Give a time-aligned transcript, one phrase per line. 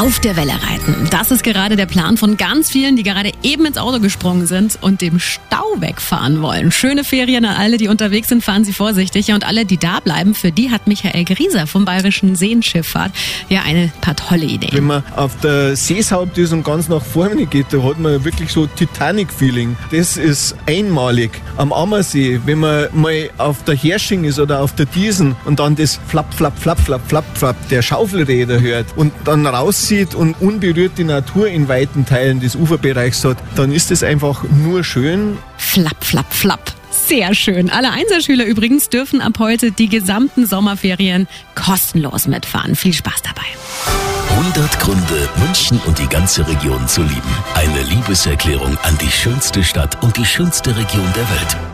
[0.00, 1.08] Auf der Welle reiten.
[1.10, 4.78] Das ist gerade der Plan von ganz vielen, die gerade eben ins Auto gesprungen sind
[4.80, 6.72] und dem Stau wegfahren wollen.
[6.72, 9.30] Schöne Ferien an alle, die unterwegs sind, fahren Sie vorsichtig.
[9.34, 13.12] Und alle, die da bleiben, für die hat Michael Grieser vom Bayerischen Seenschifffahrt
[13.50, 14.72] ja eine paar tolle Ideen.
[14.72, 18.50] Wenn man auf der Seeshaupt ist und ganz nach vorne geht, da hat man wirklich
[18.52, 19.76] so Titanic-Feeling.
[19.90, 21.30] Das ist einmalig.
[21.58, 25.76] Am Ammersee, wenn man mal auf der Hersching ist oder auf der Diesen und dann
[25.76, 29.42] das Flapp, Flapp, Flapp, Flapp, Flapp, Flapp der Schaufelräder hört und dann
[29.90, 34.44] rauszieht und unberührt die Natur in weiten Teilen des Uferbereichs hat, dann ist es einfach
[34.64, 35.36] nur schön.
[35.56, 36.72] Flapp, flapp, flapp.
[36.90, 37.70] Sehr schön.
[37.70, 42.74] Alle Einserschüler übrigens dürfen ab heute die gesamten Sommerferien kostenlos mitfahren.
[42.74, 43.46] Viel Spaß dabei.
[44.30, 47.34] 100 Gründe, München und die ganze Region zu lieben.
[47.54, 51.69] Eine Liebeserklärung an die schönste Stadt und die schönste Region der Welt.